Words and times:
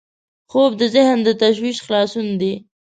خوب 0.51 0.71
د 0.81 0.83
ذهن 0.95 1.17
له 1.25 1.33
تشویشه 1.41 1.83
خلاصون 1.85 2.27
دی 2.41 2.53